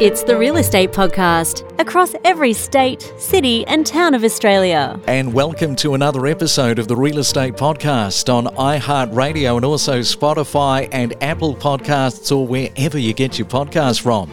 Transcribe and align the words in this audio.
It's 0.00 0.22
the 0.22 0.38
Real 0.38 0.58
Estate 0.58 0.92
Podcast 0.92 1.68
across 1.80 2.14
every 2.24 2.52
state, 2.52 3.02
city, 3.18 3.66
and 3.66 3.84
town 3.84 4.14
of 4.14 4.22
Australia. 4.22 5.00
And 5.08 5.34
welcome 5.34 5.74
to 5.76 5.94
another 5.94 6.26
episode 6.28 6.78
of 6.78 6.86
the 6.86 6.94
Real 6.94 7.18
Estate 7.18 7.54
Podcast 7.54 8.32
on 8.32 8.44
iHeartRadio 8.54 9.56
and 9.56 9.64
also 9.64 9.98
Spotify 9.98 10.88
and 10.92 11.20
Apple 11.20 11.56
Podcasts 11.56 12.30
or 12.30 12.46
wherever 12.46 12.96
you 12.96 13.12
get 13.12 13.40
your 13.40 13.48
podcasts 13.48 14.00
from. 14.00 14.30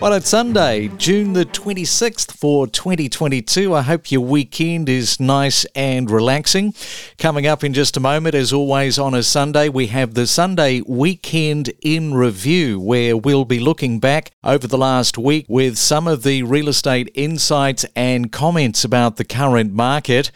Well, 0.00 0.12
it's 0.12 0.28
Sunday, 0.28 0.86
June 0.98 1.32
the 1.32 1.46
26th 1.46 2.36
for 2.36 2.68
2022. 2.68 3.74
I 3.74 3.82
hope 3.82 4.12
your 4.12 4.20
weekend 4.20 4.88
is 4.88 5.18
nice 5.18 5.64
and 5.74 6.08
relaxing. 6.08 6.74
Coming 7.18 7.44
up 7.44 7.64
in 7.64 7.74
just 7.74 7.96
a 7.96 8.00
moment, 8.00 8.36
as 8.36 8.52
always 8.52 9.00
on 9.00 9.14
a 9.14 9.24
Sunday, 9.24 9.68
we 9.68 9.88
have 9.88 10.14
the 10.14 10.28
Sunday 10.28 10.80
Weekend 10.86 11.72
in 11.82 12.14
Review, 12.14 12.78
where 12.78 13.16
we'll 13.16 13.44
be 13.44 13.58
looking 13.58 13.98
back 13.98 14.30
over 14.44 14.68
the 14.68 14.78
last 14.78 15.07
week 15.16 15.46
with 15.48 15.78
some 15.78 16.06
of 16.06 16.24
the 16.24 16.42
real 16.42 16.68
estate 16.68 17.10
insights 17.14 17.86
and 17.96 18.30
comments 18.32 18.84
about 18.84 19.16
the 19.16 19.24
current 19.24 19.72
market. 19.72 20.30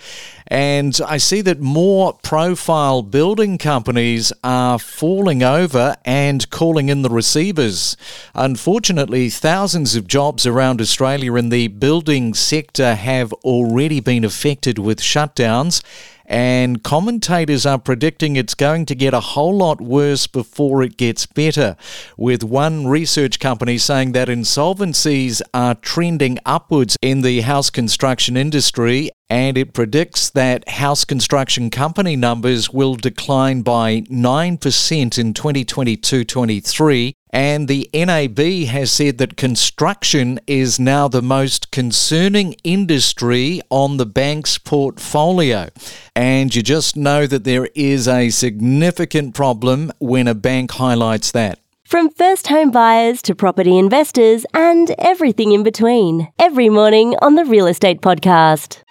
And 0.46 0.98
I 1.06 1.16
see 1.16 1.40
that 1.42 1.60
more 1.60 2.14
profile 2.22 3.02
building 3.02 3.58
companies 3.58 4.32
are 4.44 4.78
falling 4.78 5.42
over 5.42 5.96
and 6.04 6.48
calling 6.50 6.88
in 6.88 7.02
the 7.02 7.10
receivers. 7.10 7.96
Unfortunately, 8.34 9.28
thousands 9.28 9.96
of 9.96 10.06
jobs 10.06 10.46
around 10.46 10.80
Australia 10.80 11.34
in 11.34 11.48
the 11.48 11.68
building 11.68 12.34
sector 12.34 12.94
have 12.94 13.32
already 13.44 14.00
been 14.00 14.24
affected 14.24 14.78
with 14.78 15.00
shutdowns 15.00 15.82
and 16.26 16.82
commentators 16.82 17.66
are 17.66 17.78
predicting 17.78 18.36
it's 18.36 18.54
going 18.54 18.86
to 18.86 18.94
get 18.94 19.14
a 19.14 19.20
whole 19.20 19.56
lot 19.56 19.80
worse 19.80 20.26
before 20.26 20.82
it 20.82 20.96
gets 20.96 21.26
better, 21.26 21.76
with 22.16 22.44
one 22.44 22.86
research 22.86 23.38
company 23.40 23.78
saying 23.78 24.12
that 24.12 24.28
insolvencies 24.28 25.42
are 25.52 25.74
trending 25.74 26.38
upwards 26.44 26.96
in 27.02 27.22
the 27.22 27.40
house 27.42 27.70
construction 27.70 28.36
industry 28.36 29.10
and 29.32 29.56
it 29.56 29.72
predicts 29.72 30.28
that 30.28 30.68
house 30.68 31.06
construction 31.06 31.70
company 31.70 32.16
numbers 32.16 32.68
will 32.68 32.94
decline 32.96 33.62
by 33.62 34.02
9% 34.02 35.18
in 35.18 35.32
2022 35.32 36.24
23. 36.24 37.14
And 37.32 37.66
the 37.66 37.88
NAB 37.94 38.38
has 38.68 38.92
said 38.92 39.16
that 39.18 39.38
construction 39.38 40.38
is 40.46 40.78
now 40.78 41.08
the 41.08 41.22
most 41.22 41.70
concerning 41.70 42.54
industry 42.62 43.62
on 43.70 43.96
the 43.96 44.04
bank's 44.04 44.58
portfolio. 44.58 45.70
And 46.14 46.54
you 46.54 46.62
just 46.62 46.94
know 46.94 47.26
that 47.26 47.44
there 47.44 47.68
is 47.74 48.06
a 48.06 48.28
significant 48.28 49.34
problem 49.34 49.92
when 49.98 50.28
a 50.28 50.34
bank 50.34 50.72
highlights 50.72 51.32
that. 51.32 51.58
From 51.84 52.10
first 52.10 52.48
home 52.48 52.70
buyers 52.70 53.20
to 53.22 53.34
property 53.34 53.78
investors 53.78 54.46
and 54.54 54.94
everything 54.98 55.52
in 55.52 55.62
between, 55.62 56.32
every 56.38 56.68
morning 56.68 57.14
on 57.20 57.34
the 57.34 57.44
Real 57.44 57.66
Estate 57.66 58.00
Podcast. 58.00 58.82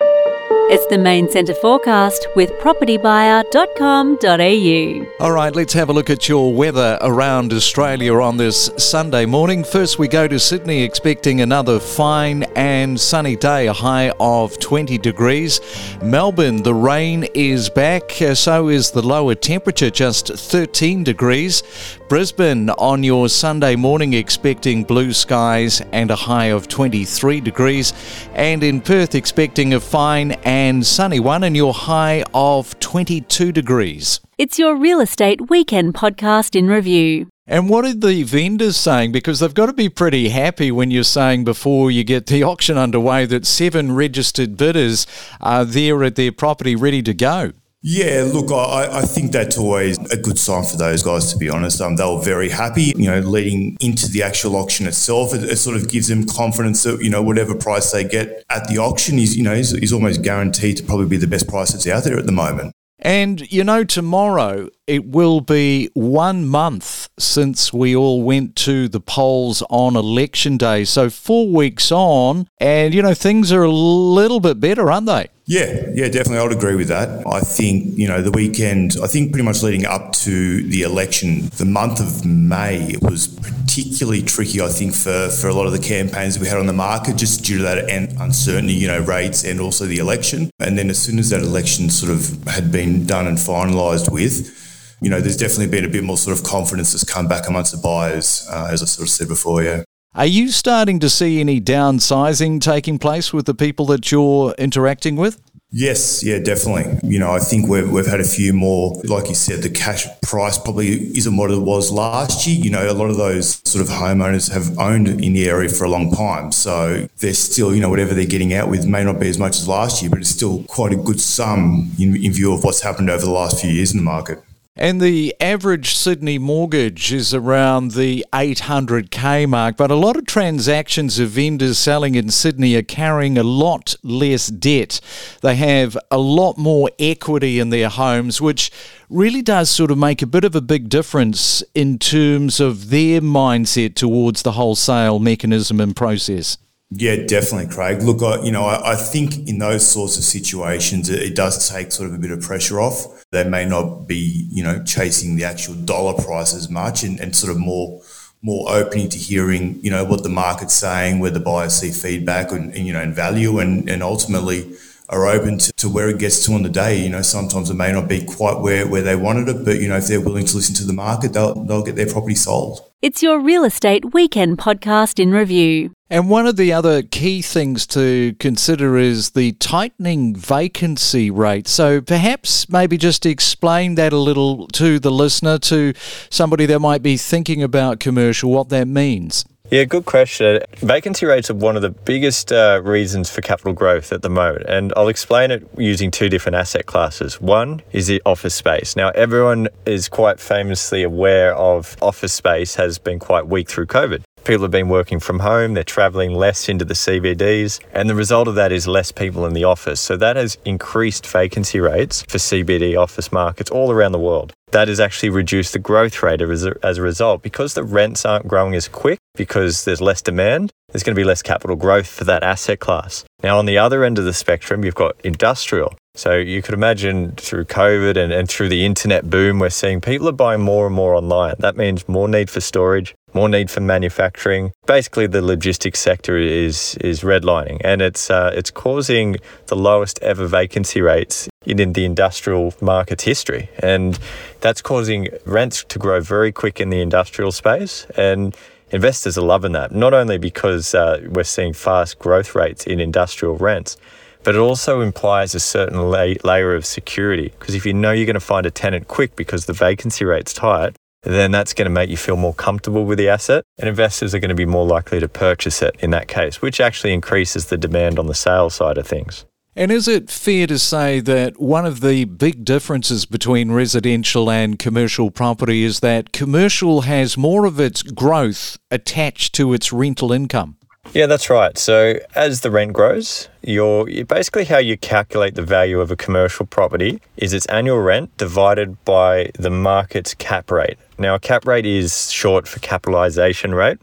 It's 0.73 0.85
the 0.85 0.97
main 0.97 1.29
centre 1.29 1.53
forecast 1.53 2.27
with 2.33 2.49
propertybuyer.com.au. 2.61 5.25
All 5.25 5.33
right, 5.33 5.53
let's 5.53 5.73
have 5.73 5.89
a 5.89 5.93
look 5.93 6.09
at 6.09 6.29
your 6.29 6.53
weather 6.53 6.97
around 7.01 7.51
Australia 7.51 8.13
on 8.21 8.37
this 8.37 8.71
Sunday 8.77 9.25
morning. 9.25 9.65
First, 9.65 9.99
we 9.99 10.07
go 10.07 10.29
to 10.29 10.39
Sydney 10.39 10.83
expecting 10.83 11.41
another 11.41 11.77
fine 11.77 12.43
and 12.55 12.97
sunny 12.97 13.35
day, 13.35 13.67
a 13.67 13.73
high 13.73 14.13
of 14.17 14.57
20 14.59 14.97
degrees. 14.97 15.59
Melbourne, 16.01 16.63
the 16.63 16.73
rain 16.73 17.25
is 17.33 17.69
back, 17.69 18.21
uh, 18.21 18.33
so 18.33 18.69
is 18.69 18.91
the 18.91 19.01
lower 19.01 19.35
temperature, 19.35 19.89
just 19.89 20.29
13 20.29 21.03
degrees. 21.03 21.63
Brisbane 22.07 22.69
on 22.69 23.03
your 23.03 23.27
Sunday 23.27 23.75
morning 23.75 24.13
expecting 24.13 24.85
blue 24.85 25.11
skies 25.11 25.81
and 25.91 26.11
a 26.11 26.15
high 26.15 26.51
of 26.51 26.69
23 26.69 27.41
degrees. 27.41 27.91
And 28.35 28.63
in 28.63 28.79
Perth 28.79 29.15
expecting 29.15 29.73
a 29.73 29.81
fine 29.81 30.31
and 30.45 30.60
sunny 30.85 31.19
one 31.19 31.43
and 31.43 31.55
your 31.55 31.73
high 31.73 32.23
of 32.33 32.79
22 32.79 33.51
degrees. 33.51 34.19
It's 34.37 34.59
your 34.59 34.75
real 34.75 34.99
estate 34.99 35.49
weekend 35.49 35.95
podcast 35.95 36.55
in 36.55 36.67
review. 36.67 37.27
And 37.47 37.67
what 37.67 37.83
are 37.83 37.93
the 37.95 38.23
vendors 38.23 38.77
saying? 38.77 39.11
Because 39.11 39.39
they've 39.39 39.53
got 39.53 39.65
to 39.65 39.73
be 39.73 39.89
pretty 39.89 40.29
happy 40.29 40.71
when 40.71 40.91
you're 40.91 41.03
saying 41.03 41.45
before 41.45 41.89
you 41.89 42.03
get 42.03 42.27
the 42.27 42.43
auction 42.51 42.77
underway 42.77 43.25
that 43.25 43.47
seven 43.47 43.93
registered 43.93 44.55
bidders 44.55 45.07
are 45.41 45.65
there 45.65 46.03
at 46.03 46.15
their 46.15 46.31
property 46.31 46.75
ready 46.75 47.01
to 47.01 47.13
go. 47.13 47.53
Yeah, 47.83 48.29
look, 48.31 48.51
I, 48.51 48.99
I 48.99 49.01
think 49.01 49.31
that's 49.31 49.57
always 49.57 49.97
a 50.11 50.17
good 50.17 50.37
sign 50.37 50.63
for 50.63 50.77
those 50.77 51.01
guys, 51.01 51.33
to 51.33 51.37
be 51.39 51.49
honest. 51.49 51.81
Um, 51.81 51.95
they 51.95 52.05
were 52.05 52.21
very 52.21 52.49
happy, 52.49 52.93
you 52.95 53.09
know, 53.09 53.21
leading 53.21 53.75
into 53.81 54.07
the 54.07 54.21
actual 54.21 54.55
auction 54.55 54.85
itself. 54.85 55.33
It, 55.33 55.43
it, 55.45 55.57
sort 55.57 55.75
of 55.75 55.89
gives 55.89 56.07
them 56.07 56.27
confidence 56.27 56.83
that, 56.83 57.01
you 57.01 57.09
know, 57.09 57.23
whatever 57.23 57.55
price 57.55 57.91
they 57.91 58.03
get 58.03 58.43
at 58.51 58.67
the 58.67 58.77
auction 58.77 59.17
is, 59.17 59.35
you 59.35 59.41
know, 59.41 59.53
is, 59.53 59.73
is 59.73 59.91
almost 59.91 60.21
guaranteed 60.21 60.77
to 60.77 60.83
probably 60.83 61.07
be 61.07 61.17
the 61.17 61.25
best 61.25 61.47
price 61.47 61.71
that's 61.71 61.87
out 61.87 62.03
there 62.03 62.19
at 62.19 62.27
the 62.27 62.31
moment. 62.31 62.75
And, 62.99 63.51
you 63.51 63.63
know, 63.63 63.83
tomorrow 63.83 64.69
it 64.85 65.07
will 65.07 65.41
be 65.41 65.89
one 65.95 66.45
month 66.45 67.09
since 67.17 67.73
we 67.73 67.95
all 67.95 68.21
went 68.21 68.55
to 68.57 68.87
the 68.89 68.99
polls 68.99 69.63
on 69.71 69.95
election 69.95 70.57
day. 70.57 70.85
So, 70.85 71.09
four 71.09 71.47
weeks 71.47 71.91
on, 71.91 72.47
and, 72.59 72.93
you 72.93 73.01
know, 73.01 73.15
things 73.15 73.51
are 73.51 73.63
a 73.63 73.71
little 73.71 74.39
bit 74.39 74.59
better, 74.59 74.91
aren't 74.91 75.07
they? 75.07 75.29
Yeah, 75.51 75.89
yeah, 75.93 76.07
definitely. 76.07 76.37
I 76.37 76.43
would 76.43 76.53
agree 76.53 76.75
with 76.75 76.87
that. 76.87 77.27
I 77.27 77.41
think, 77.41 77.97
you 77.97 78.07
know, 78.07 78.21
the 78.21 78.31
weekend, 78.31 78.95
I 79.03 79.07
think 79.07 79.33
pretty 79.33 79.43
much 79.43 79.61
leading 79.61 79.85
up 79.85 80.13
to 80.23 80.63
the 80.63 80.83
election, 80.83 81.49
the 81.57 81.65
month 81.65 81.99
of 81.99 82.25
May 82.25 82.95
was 83.01 83.27
particularly 83.27 84.21
tricky, 84.21 84.61
I 84.61 84.69
think, 84.69 84.93
for, 84.93 85.27
for 85.27 85.49
a 85.49 85.53
lot 85.53 85.65
of 85.65 85.73
the 85.73 85.79
campaigns 85.79 86.39
we 86.39 86.47
had 86.47 86.57
on 86.57 86.67
the 86.67 86.73
market, 86.73 87.17
just 87.17 87.43
due 87.43 87.57
to 87.57 87.63
that 87.63 87.89
uncertainty, 87.89 88.75
you 88.75 88.87
know, 88.87 89.01
rates 89.01 89.43
and 89.43 89.59
also 89.59 89.85
the 89.85 89.97
election. 89.97 90.49
And 90.61 90.77
then 90.77 90.89
as 90.89 90.99
soon 90.99 91.19
as 91.19 91.31
that 91.31 91.41
election 91.41 91.89
sort 91.89 92.13
of 92.13 92.41
had 92.47 92.71
been 92.71 93.05
done 93.05 93.27
and 93.27 93.37
finalised 93.37 94.09
with, 94.09 94.57
you 95.01 95.09
know, 95.09 95.19
there's 95.19 95.35
definitely 95.35 95.67
been 95.67 95.83
a 95.83 95.89
bit 95.89 96.05
more 96.05 96.15
sort 96.15 96.37
of 96.37 96.45
confidence 96.45 96.93
that's 96.93 97.03
come 97.03 97.27
back 97.27 97.49
amongst 97.49 97.73
the 97.73 97.81
buyers, 97.83 98.47
uh, 98.49 98.69
as 98.71 98.81
I 98.81 98.85
sort 98.85 99.05
of 99.05 99.11
said 99.11 99.27
before, 99.27 99.63
yeah. 99.63 99.83
Are 100.13 100.25
you 100.25 100.49
starting 100.49 100.99
to 100.99 101.09
see 101.09 101.39
any 101.39 101.61
downsizing 101.61 102.59
taking 102.59 102.99
place 102.99 103.31
with 103.31 103.45
the 103.45 103.53
people 103.53 103.85
that 103.85 104.11
you're 104.11 104.53
interacting 104.57 105.15
with? 105.15 105.41
Yes, 105.71 106.21
yeah, 106.21 106.39
definitely. 106.39 106.99
You 107.01 107.17
know, 107.17 107.31
I 107.31 107.39
think 107.39 107.69
we've, 107.69 107.89
we've 107.89 108.05
had 108.05 108.19
a 108.19 108.25
few 108.25 108.51
more, 108.51 109.01
like 109.05 109.29
you 109.29 109.35
said, 109.35 109.61
the 109.61 109.69
cash 109.69 110.05
price 110.21 110.57
probably 110.57 111.17
isn't 111.17 111.37
what 111.37 111.49
it 111.49 111.61
was 111.61 111.93
last 111.93 112.45
year. 112.45 112.59
You 112.61 112.71
know, 112.71 112.91
a 112.91 112.93
lot 112.93 113.09
of 113.09 113.15
those 113.15 113.61
sort 113.63 113.81
of 113.81 113.89
homeowners 113.89 114.51
have 114.51 114.77
owned 114.77 115.07
in 115.07 115.31
the 115.31 115.47
area 115.47 115.69
for 115.69 115.85
a 115.85 115.89
long 115.89 116.13
time. 116.13 116.51
So 116.51 117.07
they're 117.19 117.33
still, 117.33 117.73
you 117.73 117.79
know, 117.79 117.89
whatever 117.89 118.13
they're 118.13 118.25
getting 118.25 118.53
out 118.53 118.67
with 118.67 118.85
may 118.85 119.05
not 119.05 119.17
be 119.17 119.29
as 119.29 119.39
much 119.39 119.59
as 119.59 119.67
last 119.69 120.01
year, 120.01 120.11
but 120.11 120.19
it's 120.19 120.27
still 120.27 120.63
quite 120.63 120.91
a 120.91 120.97
good 120.97 121.21
sum 121.21 121.89
in, 121.97 122.21
in 122.21 122.33
view 122.33 122.53
of 122.53 122.65
what's 122.65 122.81
happened 122.81 123.09
over 123.09 123.23
the 123.23 123.31
last 123.31 123.61
few 123.61 123.69
years 123.69 123.93
in 123.93 123.97
the 123.97 124.03
market. 124.03 124.43
And 124.77 125.01
the 125.01 125.35
average 125.41 125.95
Sydney 125.95 126.37
mortgage 126.37 127.11
is 127.11 127.33
around 127.33 127.91
the 127.91 128.25
800k 128.31 129.47
mark, 129.49 129.75
but 129.75 129.91
a 129.91 129.95
lot 129.95 130.15
of 130.15 130.25
transactions 130.25 131.19
of 131.19 131.31
vendors 131.31 131.77
selling 131.77 132.15
in 132.15 132.29
Sydney 132.29 132.75
are 132.75 132.81
carrying 132.81 133.37
a 133.37 133.43
lot 133.43 133.95
less 134.01 134.47
debt. 134.47 135.01
They 135.41 135.55
have 135.57 135.97
a 136.09 136.17
lot 136.17 136.57
more 136.57 136.89
equity 136.99 137.59
in 137.59 137.69
their 137.69 137.89
homes, 137.89 138.39
which 138.39 138.71
really 139.09 139.41
does 139.41 139.69
sort 139.69 139.91
of 139.91 139.97
make 139.97 140.21
a 140.21 140.25
bit 140.25 140.45
of 140.45 140.55
a 140.55 140.61
big 140.61 140.87
difference 140.87 141.61
in 141.75 141.99
terms 141.99 142.61
of 142.61 142.91
their 142.91 143.19
mindset 143.19 143.95
towards 143.95 144.41
the 144.41 144.53
wholesale 144.53 145.19
mechanism 145.19 145.81
and 145.81 145.93
process. 145.93 146.57
Yeah, 146.93 147.15
definitely, 147.25 147.73
Craig. 147.73 148.01
Look, 148.01 148.21
I, 148.21 148.43
you 148.43 148.51
know, 148.51 148.65
I, 148.65 148.91
I, 148.91 148.95
think 148.97 149.47
in 149.47 149.59
those 149.59 149.87
sorts 149.87 150.17
of 150.17 150.25
situations, 150.25 151.09
it, 151.09 151.23
it, 151.23 151.35
does 151.35 151.69
take 151.69 151.89
sort 151.89 152.09
of 152.09 152.15
a 152.15 152.17
bit 152.17 152.31
of 152.31 152.41
pressure 152.41 152.81
off. 152.81 153.05
They 153.31 153.45
may 153.45 153.63
not 153.63 154.07
be, 154.07 154.45
you 154.51 154.61
know, 154.61 154.83
chasing 154.83 155.37
the 155.37 155.45
actual 155.45 155.75
dollar 155.75 156.21
price 156.21 156.53
as 156.53 156.69
much 156.69 157.03
and, 157.03 157.17
and 157.21 157.33
sort 157.33 157.51
of 157.51 157.57
more 157.57 158.01
more 158.41 158.69
opening 158.71 159.07
to 159.07 159.17
hearing, 159.17 159.79
you 159.81 159.91
know, 159.91 160.03
what 160.03 160.23
the 160.23 160.29
market's 160.29 160.73
saying, 160.73 161.19
where 161.19 161.31
the 161.31 161.39
buyers 161.39 161.75
see 161.75 161.91
feedback 161.91 162.51
and, 162.51 162.73
and 162.75 162.85
you 162.87 162.91
know, 162.91 162.99
and 162.99 163.15
value 163.15 163.59
and, 163.59 163.89
and 163.89 164.03
ultimately 164.03 164.75
are 165.11 165.27
open 165.27 165.57
to, 165.59 165.73
to 165.73 165.89
where 165.89 166.09
it 166.09 166.17
gets 166.17 166.45
to 166.45 166.53
on 166.53 166.63
the 166.63 166.69
day. 166.69 167.03
You 167.03 167.09
know, 167.09 167.21
sometimes 167.21 167.69
it 167.69 167.75
may 167.75 167.91
not 167.91 168.07
be 168.07 168.23
quite 168.23 168.59
where, 168.59 168.87
where 168.87 169.01
they 169.01 169.15
wanted 169.15 169.49
it, 169.49 169.65
but, 169.65 169.79
you 169.79 169.89
know, 169.89 169.97
if 169.97 170.07
they're 170.07 170.21
willing 170.21 170.45
to 170.45 170.55
listen 170.55 170.73
to 170.75 170.85
the 170.85 170.93
market, 170.93 171.33
they'll, 171.33 171.53
they'll 171.65 171.83
get 171.83 171.95
their 171.95 172.07
property 172.07 172.35
sold. 172.35 172.81
It's 173.01 173.23
your 173.23 173.39
real 173.39 173.63
estate 173.63 174.13
weekend 174.13 174.57
podcast 174.57 175.19
in 175.19 175.31
review. 175.31 175.91
And 176.09 176.29
one 176.29 176.45
of 176.45 176.55
the 176.55 176.71
other 176.73 177.01
key 177.01 177.41
things 177.41 177.87
to 177.87 178.35
consider 178.37 178.97
is 178.97 179.31
the 179.31 179.53
tightening 179.53 180.35
vacancy 180.35 181.31
rate. 181.31 181.67
So 181.67 182.01
perhaps 182.01 182.69
maybe 182.69 182.97
just 182.97 183.25
explain 183.25 183.95
that 183.95 184.13
a 184.13 184.17
little 184.17 184.67
to 184.67 184.99
the 184.99 185.09
listener, 185.11 185.57
to 185.59 185.93
somebody 186.29 186.65
that 186.67 186.79
might 186.79 187.01
be 187.01 187.17
thinking 187.17 187.63
about 187.63 187.99
commercial, 187.99 188.51
what 188.51 188.69
that 188.69 188.87
means. 188.87 189.45
Yeah, 189.71 189.85
good 189.85 190.03
question. 190.03 190.59
Vacancy 190.79 191.25
rates 191.25 191.49
are 191.49 191.53
one 191.53 191.77
of 191.77 191.81
the 191.81 191.91
biggest 191.91 192.51
uh, 192.51 192.81
reasons 192.83 193.29
for 193.29 193.39
capital 193.39 193.71
growth 193.71 194.11
at 194.11 194.21
the 194.21 194.29
moment, 194.29 194.65
and 194.67 194.91
I'll 194.97 195.07
explain 195.07 195.49
it 195.49 195.65
using 195.77 196.11
two 196.11 196.27
different 196.27 196.57
asset 196.57 196.87
classes. 196.87 197.39
One 197.39 197.81
is 197.93 198.07
the 198.07 198.21
office 198.25 198.53
space. 198.53 198.97
Now, 198.97 199.11
everyone 199.11 199.69
is 199.85 200.09
quite 200.09 200.41
famously 200.41 201.03
aware 201.03 201.55
of 201.55 201.95
office 202.01 202.33
space 202.33 202.75
has 202.75 202.97
been 202.97 203.17
quite 203.17 203.47
weak 203.47 203.69
through 203.69 203.85
COVID. 203.85 204.23
People 204.43 204.63
have 204.63 204.71
been 204.71 204.89
working 204.89 205.19
from 205.19 205.39
home, 205.39 205.75
they're 205.75 205.83
traveling 205.83 206.33
less 206.33 206.67
into 206.67 206.83
the 206.83 206.95
CBDs, 206.95 207.79
and 207.93 208.09
the 208.09 208.15
result 208.15 208.47
of 208.47 208.55
that 208.55 208.71
is 208.71 208.87
less 208.87 209.11
people 209.11 209.45
in 209.45 209.53
the 209.53 209.63
office. 209.63 210.01
So 210.01 210.17
that 210.17 210.35
has 210.35 210.57
increased 210.65 211.27
vacancy 211.27 211.79
rates 211.79 212.23
for 212.23 212.39
CBD 212.39 212.97
office 212.97 213.31
markets 213.31 213.69
all 213.69 213.91
around 213.91 214.13
the 214.13 214.19
world. 214.19 214.51
That 214.71 214.87
has 214.87 214.99
actually 214.99 215.29
reduced 215.29 215.73
the 215.73 215.79
growth 215.79 216.23
rate 216.23 216.41
as 216.41 216.65
a, 216.65 216.73
as 216.81 216.97
a 216.97 217.01
result. 217.01 217.43
Because 217.43 217.75
the 217.75 217.83
rents 217.83 218.25
aren't 218.25 218.47
growing 218.47 218.73
as 218.73 218.87
quick, 218.87 219.19
because 219.35 219.85
there's 219.85 220.01
less 220.01 220.21
demand, 220.21 220.71
there's 220.91 221.03
going 221.03 221.15
to 221.15 221.19
be 221.19 221.25
less 221.25 221.41
capital 221.41 221.75
growth 221.75 222.07
for 222.07 222.23
that 222.23 222.41
asset 222.41 222.79
class. 222.79 223.23
Now, 223.43 223.59
on 223.59 223.65
the 223.65 223.77
other 223.77 224.03
end 224.03 224.17
of 224.17 224.25
the 224.25 224.33
spectrum, 224.33 224.83
you've 224.83 224.95
got 224.95 225.15
industrial. 225.23 225.95
So 226.15 226.35
you 226.35 226.61
could 226.61 226.73
imagine 226.73 227.31
through 227.37 227.65
COVID 227.65 228.17
and, 228.17 228.33
and 228.33 228.49
through 228.49 228.67
the 228.67 228.85
internet 228.85 229.29
boom, 229.29 229.59
we're 229.59 229.69
seeing 229.69 230.01
people 230.01 230.27
are 230.27 230.33
buying 230.33 230.61
more 230.61 230.85
and 230.85 230.95
more 230.95 231.15
online. 231.15 231.55
That 231.59 231.77
means 231.77 232.07
more 232.09 232.27
need 232.27 232.49
for 232.49 232.59
storage, 232.59 233.15
more 233.33 233.49
need 233.49 233.69
for 233.69 233.81
manufacturing. 233.81 234.71
Basically, 234.85 235.27
the 235.27 235.41
logistics 235.41 235.99
sector 235.99 236.37
is 236.37 236.95
is 237.01 237.21
redlining, 237.21 237.81
and 237.83 238.01
it's 238.01 238.29
uh, 238.29 238.51
it's 238.53 238.71
causing 238.71 239.37
the 239.67 239.75
lowest 239.75 240.19
ever 240.21 240.47
vacancy 240.47 241.01
rates 241.01 241.49
in, 241.65 241.79
in 241.79 241.93
the 241.93 242.05
industrial 242.05 242.73
market's 242.81 243.23
history, 243.23 243.69
and 243.79 244.19
that's 244.59 244.81
causing 244.81 245.29
rents 245.45 245.83
to 245.85 245.99
grow 245.99 246.19
very 246.21 246.51
quick 246.51 246.79
in 246.79 246.89
the 246.89 247.01
industrial 247.01 247.51
space 247.51 248.05
and. 248.17 248.55
Investors 248.93 249.37
are 249.37 249.45
loving 249.45 249.71
that, 249.71 249.93
not 249.93 250.13
only 250.13 250.37
because 250.37 250.93
uh, 250.93 251.21
we're 251.29 251.45
seeing 251.45 251.71
fast 251.71 252.19
growth 252.19 252.53
rates 252.53 252.85
in 252.85 252.99
industrial 252.99 253.55
rents, 253.55 253.95
but 254.43 254.55
it 254.55 254.57
also 254.57 255.01
implies 255.01 255.55
a 255.55 255.59
certain 255.59 256.09
la- 256.09 256.33
layer 256.43 256.75
of 256.75 256.85
security. 256.85 257.53
Because 257.57 257.75
if 257.75 257.85
you 257.85 257.93
know 257.93 258.11
you're 258.11 258.25
going 258.25 258.33
to 258.33 258.39
find 258.39 258.65
a 258.65 258.71
tenant 258.71 259.07
quick 259.07 259.35
because 259.35 259.65
the 259.65 259.73
vacancy 259.73 260.25
rate's 260.25 260.53
tight, 260.53 260.95
then 261.23 261.51
that's 261.51 261.73
going 261.73 261.85
to 261.85 261.91
make 261.91 262.09
you 262.09 262.17
feel 262.17 262.37
more 262.37 262.53
comfortable 262.53 263.05
with 263.05 263.17
the 263.17 263.29
asset, 263.29 263.63
and 263.77 263.87
investors 263.87 264.33
are 264.33 264.39
going 264.39 264.49
to 264.49 264.55
be 264.55 264.65
more 264.65 264.85
likely 264.85 265.19
to 265.19 265.27
purchase 265.27 265.81
it 265.81 265.95
in 265.99 266.11
that 266.11 266.27
case, 266.27 266.61
which 266.61 266.79
actually 266.79 267.13
increases 267.13 267.67
the 267.67 267.77
demand 267.77 268.17
on 268.17 268.27
the 268.27 268.33
sales 268.33 268.75
side 268.75 268.97
of 268.97 269.05
things. 269.05 269.45
And 269.73 269.89
is 269.89 270.07
it 270.07 270.29
fair 270.29 270.67
to 270.67 270.77
say 270.77 271.21
that 271.21 271.61
one 271.61 271.85
of 271.85 272.01
the 272.01 272.25
big 272.25 272.65
differences 272.65 273.25
between 273.25 273.71
residential 273.71 274.51
and 274.51 274.77
commercial 274.77 275.31
property 275.31 275.83
is 275.83 276.01
that 276.01 276.33
commercial 276.33 277.01
has 277.01 277.37
more 277.37 277.65
of 277.65 277.79
its 277.79 278.03
growth 278.03 278.77
attached 278.89 279.55
to 279.55 279.73
its 279.73 279.93
rental 279.93 280.33
income? 280.33 280.75
Yeah, 281.13 281.25
that's 281.25 281.49
right. 281.49 281.77
So 281.77 282.19
as 282.35 282.61
the 282.61 282.71
rent 282.71 282.93
grows, 282.93 283.49
your 283.61 284.05
basically 284.05 284.65
how 284.65 284.77
you 284.77 284.97
calculate 284.97 285.55
the 285.55 285.61
value 285.61 285.99
of 285.99 286.09
a 286.09 286.15
commercial 286.15 286.65
property 286.65 287.19
is 287.35 287.53
its 287.53 287.65
annual 287.65 287.99
rent 287.99 288.35
divided 288.37 289.03
by 289.03 289.51
the 289.59 289.69
market's 289.69 290.33
cap 290.33 290.71
rate. 290.71 290.97
Now, 291.17 291.35
a 291.35 291.39
cap 291.39 291.67
rate 291.67 291.85
is 291.85 292.31
short 292.31 292.65
for 292.65 292.79
capitalization 292.79 293.75
rate. 293.75 293.97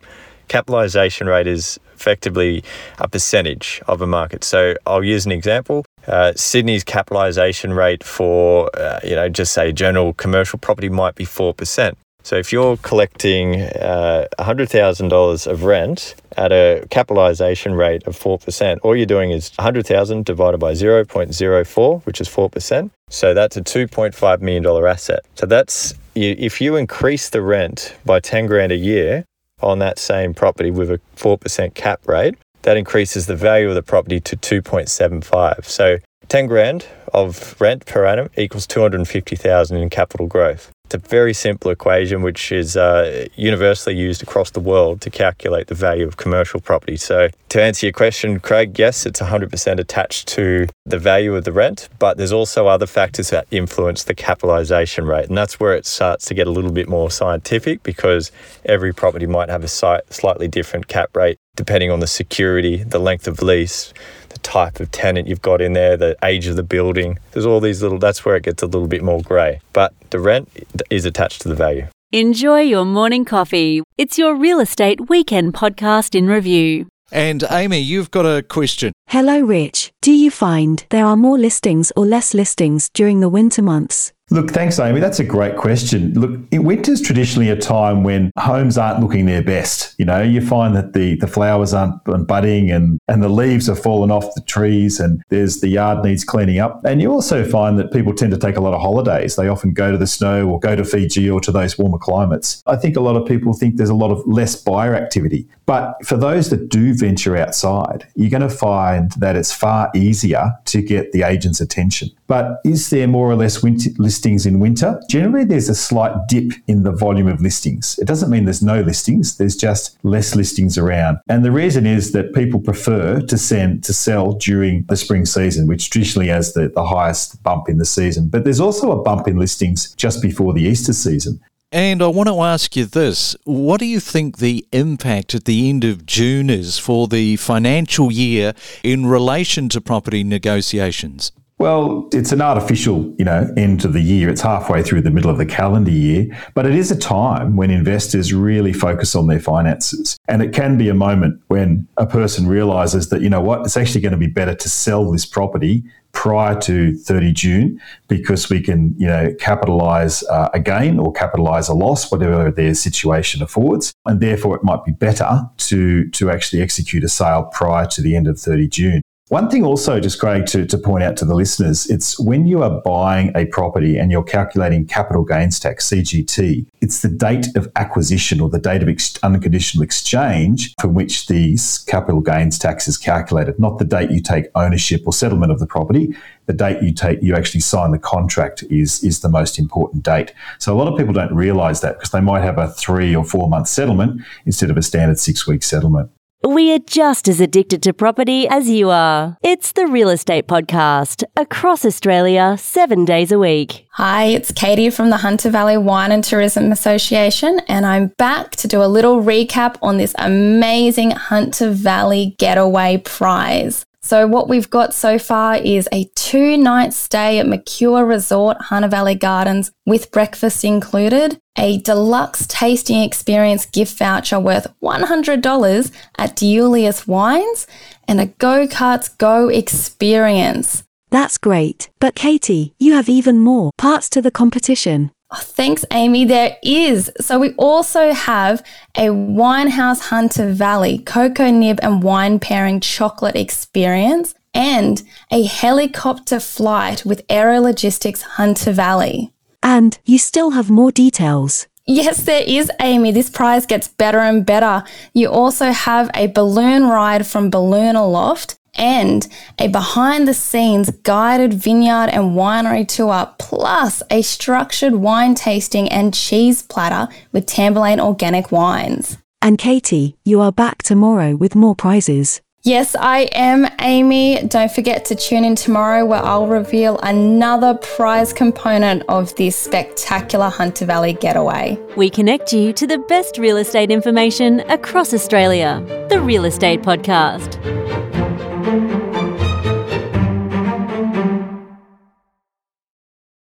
Capitalization 0.48 1.28
rate 1.28 1.46
is 1.46 1.80
effectively 1.94 2.62
a 2.98 3.08
percentage 3.08 3.80
of 3.88 4.02
a 4.02 4.06
market. 4.06 4.44
So 4.44 4.74
I'll 4.84 5.02
use 5.02 5.24
an 5.24 5.32
example. 5.32 5.86
Uh, 6.06 6.34
Sydney's 6.36 6.84
capitalization 6.84 7.72
rate 7.72 8.04
for, 8.04 8.70
uh, 8.78 9.00
you 9.02 9.14
know, 9.14 9.30
just 9.30 9.52
say 9.54 9.72
general 9.72 10.12
commercial 10.12 10.58
property 10.58 10.90
might 10.90 11.14
be 11.14 11.24
4%. 11.24 11.96
So 12.28 12.36
if 12.36 12.52
you're 12.52 12.76
collecting 12.76 13.62
uh, 13.62 14.26
$100,000 14.38 15.46
of 15.46 15.64
rent 15.64 16.14
at 16.36 16.52
a 16.52 16.86
capitalization 16.90 17.72
rate 17.72 18.06
of 18.06 18.18
4%, 18.18 18.80
all 18.82 18.94
you're 18.94 19.06
doing 19.06 19.30
is 19.30 19.50
100,000 19.56 20.26
divided 20.26 20.58
by 20.58 20.72
0.04, 20.72 22.04
which 22.04 22.20
is 22.20 22.28
4%. 22.28 22.90
So 23.08 23.32
that's 23.32 23.56
a 23.56 23.62
$2.5 23.62 24.40
million 24.42 24.66
asset. 24.86 25.24
So 25.36 25.46
that's, 25.46 25.94
if 26.14 26.60
you 26.60 26.76
increase 26.76 27.30
the 27.30 27.40
rent 27.40 27.96
by 28.04 28.20
10 28.20 28.44
grand 28.44 28.72
a 28.72 28.76
year 28.76 29.24
on 29.62 29.78
that 29.78 29.98
same 29.98 30.34
property 30.34 30.70
with 30.70 30.90
a 30.90 31.00
4% 31.16 31.72
cap 31.72 32.06
rate, 32.06 32.34
that 32.60 32.76
increases 32.76 33.24
the 33.24 33.36
value 33.36 33.70
of 33.70 33.74
the 33.74 33.82
property 33.82 34.20
to 34.20 34.36
2.75. 34.36 35.64
So 35.64 35.96
10 36.28 36.46
grand 36.46 36.86
of 37.14 37.58
rent 37.58 37.86
per 37.86 38.04
annum 38.04 38.28
equals 38.36 38.66
250,000 38.66 39.78
in 39.78 39.88
capital 39.88 40.26
growth. 40.26 40.70
It's 40.88 40.94
a 40.94 41.06
very 41.06 41.34
simple 41.34 41.70
equation 41.70 42.22
which 42.22 42.50
is 42.50 42.74
uh, 42.74 43.26
universally 43.36 43.94
used 43.94 44.22
across 44.22 44.52
the 44.52 44.60
world 44.60 45.02
to 45.02 45.10
calculate 45.10 45.66
the 45.66 45.74
value 45.74 46.08
of 46.08 46.16
commercial 46.16 46.60
property. 46.60 46.96
So, 46.96 47.28
to 47.50 47.62
answer 47.62 47.84
your 47.84 47.92
question, 47.92 48.40
Craig, 48.40 48.78
yes, 48.78 49.04
it's 49.04 49.20
100% 49.20 49.78
attached 49.78 50.28
to 50.28 50.66
the 50.86 50.98
value 50.98 51.36
of 51.36 51.44
the 51.44 51.52
rent, 51.52 51.90
but 51.98 52.16
there's 52.16 52.32
also 52.32 52.68
other 52.68 52.86
factors 52.86 53.28
that 53.28 53.46
influence 53.50 54.04
the 54.04 54.14
capitalization 54.14 55.04
rate. 55.04 55.28
And 55.28 55.36
that's 55.36 55.60
where 55.60 55.74
it 55.74 55.84
starts 55.84 56.24
to 56.24 56.32
get 56.32 56.46
a 56.46 56.50
little 56.50 56.72
bit 56.72 56.88
more 56.88 57.10
scientific 57.10 57.82
because 57.82 58.32
every 58.64 58.94
property 58.94 59.26
might 59.26 59.50
have 59.50 59.64
a 59.64 59.68
slightly 59.68 60.48
different 60.48 60.88
cap 60.88 61.14
rate 61.14 61.36
depending 61.54 61.90
on 61.90 61.98
the 61.98 62.06
security, 62.06 62.84
the 62.84 63.00
length 63.00 63.26
of 63.26 63.42
lease, 63.42 63.92
the 64.30 64.38
type 64.38 64.80
of 64.80 64.90
tenant 64.90 65.28
you've 65.28 65.42
got 65.42 65.60
in 65.60 65.72
there, 65.72 65.96
the 65.96 66.16
age 66.22 66.46
of 66.46 66.56
the 66.56 66.62
building. 66.62 67.18
There's 67.32 67.46
all 67.46 67.60
these 67.60 67.82
little, 67.82 67.98
that's 67.98 68.24
where 68.24 68.36
it 68.36 68.42
gets 68.42 68.62
a 68.62 68.66
little 68.66 68.88
bit 68.88 69.02
more 69.02 69.22
grey. 69.22 69.60
But 69.72 69.94
the 70.10 70.20
rent 70.20 70.48
is 70.90 71.04
attached 71.04 71.42
to 71.42 71.48
the 71.48 71.54
value. 71.54 71.86
Enjoy 72.12 72.60
your 72.60 72.86
morning 72.86 73.24
coffee. 73.24 73.82
It's 73.98 74.16
your 74.16 74.34
real 74.34 74.60
estate 74.60 75.08
weekend 75.10 75.52
podcast 75.52 76.14
in 76.14 76.26
review. 76.26 76.86
And 77.12 77.44
Amy, 77.50 77.78
you've 77.78 78.10
got 78.10 78.26
a 78.26 78.42
question. 78.42 78.92
Hello, 79.08 79.40
Rich. 79.40 79.92
Do 80.02 80.12
you 80.12 80.30
find 80.30 80.84
there 80.90 81.06
are 81.06 81.16
more 81.16 81.38
listings 81.38 81.92
or 81.96 82.04
less 82.04 82.34
listings 82.34 82.90
during 82.92 83.20
the 83.20 83.28
winter 83.28 83.62
months? 83.62 84.12
Look, 84.30 84.50
thanks, 84.50 84.78
Amy. 84.78 85.00
That's 85.00 85.20
a 85.20 85.24
great 85.24 85.56
question. 85.56 86.12
Look, 86.14 86.40
winter's 86.52 87.00
traditionally 87.00 87.48
a 87.48 87.56
time 87.56 88.04
when 88.04 88.30
homes 88.36 88.76
aren't 88.76 89.00
looking 89.00 89.24
their 89.24 89.42
best. 89.42 89.94
You 89.98 90.04
know, 90.04 90.20
you 90.20 90.40
find 90.40 90.76
that 90.76 90.92
the, 90.92 91.16
the 91.16 91.26
flowers 91.26 91.72
aren't 91.72 92.04
budding 92.04 92.70
and, 92.70 93.00
and 93.08 93.22
the 93.22 93.28
leaves 93.28 93.68
have 93.68 93.82
fallen 93.82 94.10
off 94.10 94.34
the 94.34 94.42
trees 94.42 95.00
and 95.00 95.22
there's 95.30 95.60
the 95.60 95.68
yard 95.68 96.04
needs 96.04 96.24
cleaning 96.24 96.58
up. 96.58 96.84
And 96.84 97.00
you 97.00 97.10
also 97.10 97.42
find 97.42 97.78
that 97.78 97.90
people 97.90 98.14
tend 98.14 98.32
to 98.32 98.38
take 98.38 98.56
a 98.56 98.60
lot 98.60 98.74
of 98.74 98.82
holidays. 98.82 99.36
They 99.36 99.48
often 99.48 99.72
go 99.72 99.90
to 99.90 99.98
the 99.98 100.06
snow 100.06 100.46
or 100.46 100.60
go 100.60 100.76
to 100.76 100.84
Fiji 100.84 101.30
or 101.30 101.40
to 101.40 101.50
those 101.50 101.78
warmer 101.78 101.98
climates. 101.98 102.62
I 102.66 102.76
think 102.76 102.96
a 102.96 103.00
lot 103.00 103.16
of 103.16 103.26
people 103.26 103.54
think 103.54 103.76
there's 103.76 103.88
a 103.88 103.94
lot 103.94 104.10
of 104.10 104.26
less 104.26 104.54
buyer 104.56 104.94
activity. 104.94 105.48
But 105.64 106.04
for 106.04 106.16
those 106.16 106.50
that 106.50 106.68
do 106.68 106.94
venture 106.94 107.36
outside, 107.36 108.06
you're 108.14 108.30
going 108.30 108.40
to 108.40 108.48
find 108.48 109.10
that 109.12 109.36
it's 109.36 109.52
far 109.52 109.90
easier 109.94 110.52
to 110.66 110.80
get 110.82 111.12
the 111.12 111.22
agent's 111.22 111.60
attention. 111.60 112.10
But 112.26 112.60
is 112.64 112.90
there 112.90 113.06
more 113.06 113.30
or 113.30 113.36
less 113.36 113.62
winter, 113.62 113.90
listings 114.18 114.46
in 114.46 114.58
winter? 114.58 115.00
Generally, 115.08 115.44
there's 115.44 115.68
a 115.68 115.76
slight 115.76 116.12
dip 116.26 116.50
in 116.66 116.82
the 116.82 116.90
volume 116.90 117.28
of 117.28 117.40
listings. 117.40 117.96
It 118.00 118.06
doesn't 118.06 118.30
mean 118.30 118.46
there's 118.46 118.62
no 118.62 118.80
listings, 118.80 119.36
there's 119.36 119.54
just 119.54 119.96
less 120.02 120.34
listings 120.34 120.76
around. 120.76 121.18
And 121.28 121.44
the 121.44 121.52
reason 121.52 121.86
is 121.86 122.10
that 122.12 122.34
people 122.34 122.58
prefer 122.58 123.20
to 123.20 123.38
send 123.38 123.84
to 123.84 123.92
sell 123.92 124.32
during 124.32 124.82
the 124.88 124.96
spring 124.96 125.24
season, 125.24 125.68
which 125.68 125.90
traditionally 125.90 126.26
has 126.28 126.52
the, 126.52 126.68
the 126.68 126.84
highest 126.84 127.40
bump 127.44 127.68
in 127.68 127.78
the 127.78 127.84
season. 127.84 128.28
But 128.28 128.42
there's 128.42 128.58
also 128.58 128.90
a 128.90 129.00
bump 129.00 129.28
in 129.28 129.36
listings 129.36 129.94
just 129.94 130.20
before 130.20 130.52
the 130.52 130.62
Easter 130.62 130.92
season. 130.92 131.38
And 131.70 132.02
I 132.02 132.08
want 132.08 132.28
to 132.28 132.40
ask 132.40 132.74
you 132.74 132.86
this 132.86 133.36
what 133.44 133.78
do 133.78 133.86
you 133.86 134.00
think 134.00 134.38
the 134.38 134.66
impact 134.72 135.32
at 135.32 135.44
the 135.44 135.68
end 135.68 135.84
of 135.84 136.06
June 136.06 136.50
is 136.50 136.76
for 136.76 137.06
the 137.06 137.36
financial 137.36 138.10
year 138.10 138.52
in 138.82 139.06
relation 139.06 139.68
to 139.68 139.80
property 139.80 140.24
negotiations? 140.24 141.30
Well, 141.58 142.08
it's 142.12 142.30
an 142.30 142.40
artificial, 142.40 143.12
you 143.18 143.24
know, 143.24 143.52
end 143.56 143.80
to 143.80 143.88
the 143.88 144.00
year. 144.00 144.28
It's 144.28 144.40
halfway 144.40 144.80
through 144.80 145.02
the 145.02 145.10
middle 145.10 145.28
of 145.28 145.38
the 145.38 145.46
calendar 145.46 145.90
year, 145.90 146.28
but 146.54 146.66
it 146.66 146.74
is 146.74 146.92
a 146.92 146.96
time 146.96 147.56
when 147.56 147.72
investors 147.72 148.32
really 148.32 148.72
focus 148.72 149.16
on 149.16 149.26
their 149.26 149.40
finances. 149.40 150.16
And 150.28 150.40
it 150.40 150.52
can 150.52 150.78
be 150.78 150.88
a 150.88 150.94
moment 150.94 151.42
when 151.48 151.88
a 151.96 152.06
person 152.06 152.46
realizes 152.46 153.08
that, 153.08 153.22
you 153.22 153.28
know 153.28 153.40
what, 153.40 153.62
it's 153.62 153.76
actually 153.76 154.02
going 154.02 154.12
to 154.12 154.18
be 154.18 154.28
better 154.28 154.54
to 154.54 154.68
sell 154.68 155.10
this 155.10 155.26
property 155.26 155.82
prior 156.12 156.58
to 156.60 156.96
30 156.96 157.32
June 157.32 157.80
because 158.06 158.48
we 158.48 158.60
can, 158.60 158.94
you 158.96 159.08
know, 159.08 159.34
capitalize 159.40 160.22
uh, 160.24 160.48
a 160.54 160.60
gain 160.60 161.00
or 161.00 161.12
capitalize 161.12 161.68
a 161.68 161.74
loss, 161.74 162.10
whatever 162.12 162.52
their 162.52 162.74
situation 162.74 163.42
affords. 163.42 163.92
And 164.06 164.20
therefore, 164.20 164.56
it 164.56 164.62
might 164.62 164.84
be 164.84 164.92
better 164.92 165.42
to, 165.56 166.08
to 166.10 166.30
actually 166.30 166.62
execute 166.62 167.02
a 167.02 167.08
sale 167.08 167.50
prior 167.52 167.86
to 167.86 168.00
the 168.00 168.14
end 168.14 168.28
of 168.28 168.38
30 168.38 168.68
June. 168.68 169.02
One 169.28 169.50
thing 169.50 169.62
also, 169.62 170.00
just 170.00 170.18
Craig, 170.18 170.46
to, 170.46 170.64
to 170.64 170.78
point 170.78 171.04
out 171.04 171.18
to 171.18 171.26
the 171.26 171.34
listeners, 171.34 171.84
it's 171.90 172.18
when 172.18 172.46
you 172.46 172.62
are 172.62 172.80
buying 172.80 173.30
a 173.36 173.44
property 173.44 173.98
and 173.98 174.10
you're 174.10 174.22
calculating 174.22 174.86
capital 174.86 175.22
gains 175.22 175.60
tax, 175.60 175.86
CGT, 175.90 176.64
it's 176.80 177.02
the 177.02 177.10
date 177.10 177.46
of 177.54 177.70
acquisition 177.76 178.40
or 178.40 178.48
the 178.48 178.58
date 178.58 178.82
of 178.82 178.88
ex- 178.88 179.18
unconditional 179.22 179.82
exchange 179.82 180.74
from 180.80 180.94
which 180.94 181.26
the 181.26 181.58
capital 181.86 182.22
gains 182.22 182.58
tax 182.58 182.88
is 182.88 182.96
calculated, 182.96 183.58
not 183.60 183.78
the 183.78 183.84
date 183.84 184.10
you 184.10 184.22
take 184.22 184.46
ownership 184.54 185.02
or 185.04 185.12
settlement 185.12 185.52
of 185.52 185.58
the 185.58 185.66
property. 185.66 186.16
The 186.46 186.54
date 186.54 186.82
you 186.82 186.94
take, 186.94 187.22
you 187.22 187.36
actually 187.36 187.60
sign 187.60 187.90
the 187.90 187.98
contract 187.98 188.62
is, 188.70 189.04
is 189.04 189.20
the 189.20 189.28
most 189.28 189.58
important 189.58 190.04
date. 190.04 190.32
So 190.58 190.74
a 190.74 190.76
lot 190.78 190.90
of 190.90 190.98
people 190.98 191.12
don't 191.12 191.34
realize 191.34 191.82
that 191.82 191.98
because 191.98 192.12
they 192.12 192.22
might 192.22 192.40
have 192.40 192.56
a 192.56 192.68
three 192.68 193.14
or 193.14 193.24
four 193.24 193.46
month 193.46 193.68
settlement 193.68 194.22
instead 194.46 194.70
of 194.70 194.78
a 194.78 194.82
standard 194.82 195.18
six 195.18 195.46
week 195.46 195.62
settlement. 195.62 196.10
We 196.46 196.72
are 196.72 196.78
just 196.78 197.26
as 197.26 197.40
addicted 197.40 197.82
to 197.82 197.92
property 197.92 198.46
as 198.46 198.70
you 198.70 198.90
are. 198.90 199.36
It's 199.42 199.72
the 199.72 199.88
Real 199.88 200.08
Estate 200.08 200.46
Podcast 200.46 201.24
across 201.36 201.84
Australia, 201.84 202.56
seven 202.56 203.04
days 203.04 203.32
a 203.32 203.40
week. 203.40 203.86
Hi, 203.94 204.26
it's 204.26 204.52
Katie 204.52 204.90
from 204.90 205.10
the 205.10 205.16
Hunter 205.16 205.50
Valley 205.50 205.76
Wine 205.76 206.12
and 206.12 206.22
Tourism 206.22 206.70
Association, 206.70 207.60
and 207.66 207.84
I'm 207.84 208.12
back 208.18 208.52
to 208.52 208.68
do 208.68 208.80
a 208.80 208.86
little 208.86 209.20
recap 209.20 209.78
on 209.82 209.96
this 209.98 210.14
amazing 210.16 211.10
Hunter 211.10 211.72
Valley 211.72 212.36
Getaway 212.38 212.98
Prize. 212.98 213.84
So, 214.08 214.26
what 214.26 214.48
we've 214.48 214.70
got 214.70 214.94
so 214.94 215.18
far 215.18 215.56
is 215.56 215.86
a 215.92 216.04
two 216.14 216.56
night 216.56 216.94
stay 216.94 217.40
at 217.40 217.46
Mercure 217.46 218.06
Resort, 218.06 218.56
Hunter 218.58 218.88
Valley 218.88 219.14
Gardens, 219.14 219.70
with 219.84 220.10
breakfast 220.10 220.64
included, 220.64 221.38
a 221.58 221.76
deluxe 221.80 222.46
tasting 222.46 223.02
experience 223.02 223.66
gift 223.66 223.98
voucher 223.98 224.40
worth 224.40 224.66
$100 224.82 225.92
at 226.16 226.36
De 226.36 226.56
Iuliis 226.56 227.06
Wines, 227.06 227.66
and 228.08 228.18
a 228.18 228.28
Go 228.38 228.66
Karts 228.66 229.10
Go 229.18 229.50
experience. 229.50 230.84
That's 231.10 231.36
great. 231.36 231.90
But 232.00 232.14
Katie, 232.14 232.72
you 232.78 232.94
have 232.94 233.10
even 233.10 233.38
more 233.40 233.72
parts 233.76 234.08
to 234.08 234.22
the 234.22 234.30
competition. 234.30 235.10
Oh, 235.30 235.36
thanks, 235.40 235.84
Amy. 235.90 236.24
There 236.24 236.56
is. 236.62 237.10
So 237.20 237.38
we 237.38 237.52
also 237.54 238.12
have 238.12 238.64
a 238.96 239.08
Winehouse 239.08 240.00
Hunter 240.08 240.50
Valley 240.50 241.00
cocoa 241.00 241.50
nib 241.50 241.78
and 241.82 242.02
wine 242.02 242.38
pairing 242.38 242.80
chocolate 242.80 243.36
experience 243.36 244.34
and 244.54 245.02
a 245.30 245.42
helicopter 245.44 246.40
flight 246.40 247.04
with 247.04 247.26
Aero 247.28 247.60
Logistics 247.60 248.22
Hunter 248.22 248.72
Valley. 248.72 249.32
And 249.62 249.98
you 250.06 250.18
still 250.18 250.52
have 250.52 250.70
more 250.70 250.90
details. 250.90 251.66
Yes, 251.90 252.22
there 252.24 252.44
is, 252.46 252.70
Amy. 252.80 253.12
This 253.12 253.30
prize 253.30 253.64
gets 253.64 253.88
better 253.88 254.18
and 254.18 254.44
better. 254.44 254.84
You 255.14 255.28
also 255.28 255.72
have 255.72 256.10
a 256.14 256.26
balloon 256.26 256.84
ride 256.84 257.26
from 257.26 257.48
Balloon 257.48 257.96
Aloft 257.96 258.57
and 258.78 259.26
a 259.58 259.68
behind 259.68 260.26
the 260.26 260.34
scenes 260.34 260.90
guided 261.02 261.52
vineyard 261.52 262.08
and 262.10 262.36
winery 262.36 262.86
tour, 262.86 263.30
plus 263.38 264.02
a 264.10 264.22
structured 264.22 264.94
wine 264.94 265.34
tasting 265.34 265.88
and 265.88 266.14
cheese 266.14 266.62
platter 266.62 267.12
with 267.32 267.46
Tamburlaine 267.46 268.00
Organic 268.00 268.50
Wines. 268.52 269.18
And 269.42 269.58
Katie, 269.58 270.16
you 270.24 270.40
are 270.40 270.52
back 270.52 270.82
tomorrow 270.82 271.36
with 271.36 271.54
more 271.54 271.74
prizes. 271.74 272.40
Yes, 272.64 272.96
I 272.96 273.20
am, 273.32 273.66
Amy. 273.80 274.42
Don't 274.42 274.70
forget 274.70 275.04
to 275.06 275.14
tune 275.14 275.44
in 275.44 275.54
tomorrow 275.54 276.04
where 276.04 276.22
I'll 276.22 276.48
reveal 276.48 276.98
another 276.98 277.74
prize 277.74 278.32
component 278.32 279.04
of 279.08 279.34
this 279.36 279.56
spectacular 279.56 280.50
Hunter 280.50 280.84
Valley 280.84 281.12
getaway. 281.14 281.78
We 281.96 282.10
connect 282.10 282.52
you 282.52 282.72
to 282.72 282.86
the 282.86 282.98
best 282.98 283.38
real 283.38 283.58
estate 283.58 283.92
information 283.92 284.60
across 284.68 285.14
Australia. 285.14 285.82
The 286.10 286.20
Real 286.20 286.44
Estate 286.44 286.82
Podcast. 286.82 287.54
Thank 287.62 287.82
you. 287.82 287.87